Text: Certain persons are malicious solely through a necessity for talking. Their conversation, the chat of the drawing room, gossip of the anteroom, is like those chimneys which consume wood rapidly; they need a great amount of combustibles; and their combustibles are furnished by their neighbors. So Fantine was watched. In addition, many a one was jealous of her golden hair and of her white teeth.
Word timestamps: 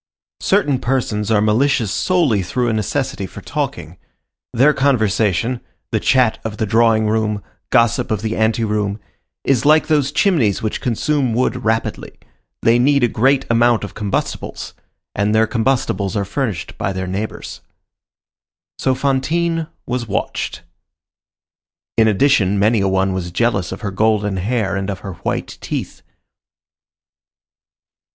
Certain 0.39 0.79
persons 0.79 1.29
are 1.29 1.41
malicious 1.41 1.91
solely 1.91 2.41
through 2.41 2.67
a 2.69 2.73
necessity 2.73 3.27
for 3.27 3.41
talking. 3.41 3.99
Their 4.51 4.73
conversation, 4.73 5.61
the 5.91 5.99
chat 5.99 6.39
of 6.43 6.57
the 6.57 6.65
drawing 6.65 7.05
room, 7.05 7.43
gossip 7.69 8.09
of 8.09 8.23
the 8.23 8.35
anteroom, 8.35 8.99
is 9.43 9.63
like 9.63 9.85
those 9.85 10.11
chimneys 10.11 10.59
which 10.59 10.81
consume 10.81 11.35
wood 11.35 11.63
rapidly; 11.65 12.17
they 12.63 12.79
need 12.79 13.03
a 13.03 13.07
great 13.07 13.45
amount 13.47 13.83
of 13.83 13.93
combustibles; 13.93 14.73
and 15.13 15.35
their 15.35 15.45
combustibles 15.45 16.15
are 16.17 16.25
furnished 16.25 16.79
by 16.79 16.91
their 16.91 17.05
neighbors. 17.05 17.61
So 18.79 18.95
Fantine 18.95 19.67
was 19.85 20.07
watched. 20.07 20.63
In 21.95 22.07
addition, 22.07 22.57
many 22.57 22.81
a 22.81 22.87
one 22.87 23.13
was 23.13 23.29
jealous 23.29 23.71
of 23.71 23.81
her 23.81 23.91
golden 23.91 24.37
hair 24.37 24.75
and 24.75 24.89
of 24.89 25.01
her 25.01 25.13
white 25.13 25.59
teeth. 25.61 26.01